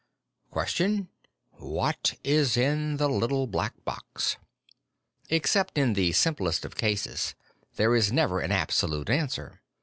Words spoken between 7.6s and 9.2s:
there is never an absolute